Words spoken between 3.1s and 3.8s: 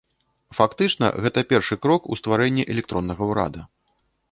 ўрада.